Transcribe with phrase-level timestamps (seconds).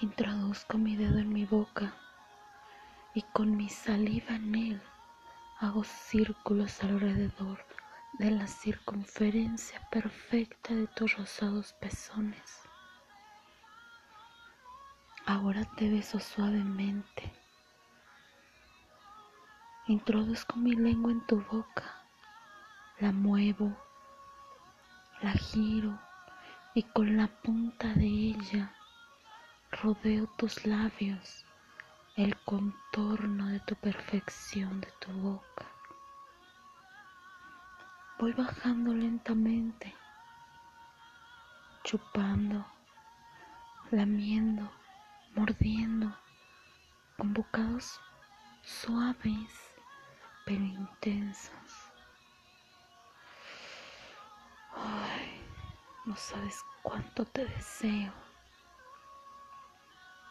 [0.00, 1.92] Introduzco mi dedo en mi boca
[3.14, 4.82] y con mi saliva en él
[5.58, 7.66] hago círculos alrededor
[8.20, 12.60] de la circunferencia perfecta de tus rosados pezones.
[15.26, 17.32] Ahora te beso suavemente.
[19.88, 22.04] Introduzco mi lengua en tu boca,
[23.00, 23.76] la muevo,
[25.22, 25.98] la giro
[26.72, 28.77] y con la punta de ella
[29.70, 31.44] rodeo tus labios,
[32.16, 35.66] el contorno de tu perfección de tu boca.
[38.18, 39.94] Voy bajando lentamente,
[41.84, 42.66] chupando,
[43.90, 44.70] lamiendo,
[45.34, 46.12] mordiendo,
[47.16, 48.00] con bocados
[48.64, 49.68] suaves
[50.44, 51.52] pero intensos.
[54.74, 55.42] Ay,
[56.06, 58.27] no sabes cuánto te deseo.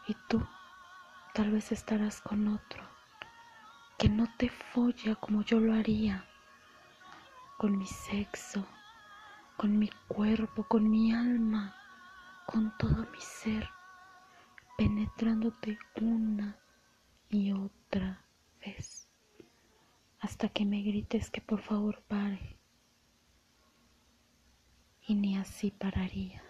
[0.08, 0.42] Y tú
[1.34, 2.82] tal vez estarás con otro
[3.98, 6.24] que no te folla como yo lo haría,
[7.58, 8.66] con mi sexo,
[9.58, 11.74] con mi cuerpo, con mi alma,
[12.46, 13.68] con todo mi ser,
[14.78, 16.56] penetrándote una
[17.28, 18.24] y otra
[18.64, 19.08] vez,
[20.20, 22.56] hasta que me grites que por favor pare.
[25.06, 26.47] Y ni así pararía.